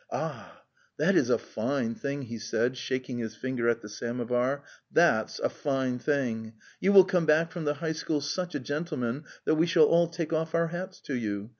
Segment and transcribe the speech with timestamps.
[0.11, 0.63] "Ah,
[0.97, 4.63] that is a fine thing," he said, shaking his finger at the samovar.''
[5.01, 6.53] That's a fine thing.
[6.79, 9.85] You will come back from the high school such a gentle man that we shall
[9.85, 11.49] all take off our hats to you.